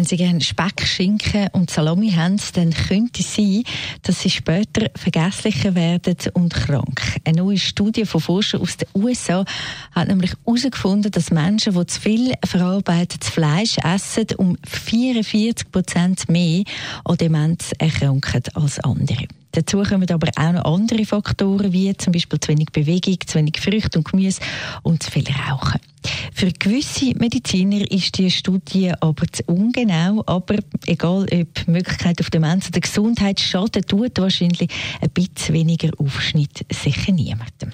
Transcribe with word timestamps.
wenn 0.00 0.06
Sie 0.06 0.16
gerne 0.16 0.40
Speck, 0.40 0.80
Schinken 0.86 1.48
und 1.52 1.68
Salami 1.68 2.10
haben, 2.12 2.40
dann 2.54 2.72
könnte 2.72 3.20
es 3.20 3.34
sein, 3.34 3.64
dass 4.02 4.20
Sie 4.20 4.30
später 4.30 4.88
vergesslicher 4.96 5.74
werden 5.74 6.16
und 6.32 6.54
krank. 6.54 7.18
Eine 7.26 7.42
neue 7.42 7.58
Studie 7.58 8.06
von 8.06 8.22
Forschern 8.22 8.62
aus 8.62 8.78
den 8.78 8.88
USA 8.94 9.44
hat 9.92 10.08
nämlich 10.08 10.32
herausgefunden, 10.46 11.12
dass 11.12 11.30
Menschen, 11.30 11.74
die 11.74 11.86
zu 11.86 12.00
viel 12.00 12.32
verarbeitetes 12.46 13.28
Fleisch 13.28 13.76
essen, 13.76 14.24
um 14.38 14.56
44 14.66 15.70
Prozent 15.70 16.30
mehr 16.30 16.64
an 17.04 17.18
Demenz 17.18 17.72
erkranken 17.78 18.42
als 18.54 18.78
andere. 18.80 19.26
Dazu 19.52 19.82
kommen 19.82 20.10
aber 20.10 20.30
auch 20.34 20.52
noch 20.52 20.64
andere 20.64 21.04
Faktoren, 21.04 21.74
wie 21.74 21.94
zum 21.98 22.14
Beispiel 22.14 22.40
zu 22.40 22.48
wenig 22.48 22.70
Bewegung, 22.72 23.18
zu 23.26 23.36
wenig 23.36 23.60
Früchte 23.60 23.98
und 23.98 24.10
Gemüse 24.10 24.40
und 24.82 25.02
zu 25.02 25.10
viel 25.10 25.26
Rauchen. 25.28 25.89
Für 26.34 26.50
gewisse 26.52 27.12
Mediziner 27.18 27.90
ist 27.90 28.16
die 28.18 28.30
Studie 28.30 28.92
aber 29.00 29.26
zu 29.30 29.42
ungenau, 29.46 30.22
aber 30.26 30.56
egal 30.86 31.26
ob 31.32 31.68
Möglichkeit 31.68 32.20
auf 32.20 32.30
Demenz 32.30 32.68
oder 32.68 32.80
Gesundheit 32.80 33.40
schaden 33.40 33.82
tut 33.84 34.18
wahrscheinlich 34.18 34.70
ein 35.00 35.10
bisschen 35.10 35.54
weniger 35.54 35.90
Aufschnitt 35.98 36.64
sicher 36.72 37.12
niemandem. 37.12 37.72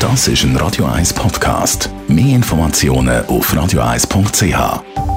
Das 0.00 0.28
ist 0.28 0.44
ein 0.44 0.56
Radio 0.56 0.84
1 0.84 1.14
Podcast. 1.14 1.88
Mehr 2.08 2.36
Informationen 2.36 3.24
auf 3.26 3.52
radio1.ch. 3.52 5.13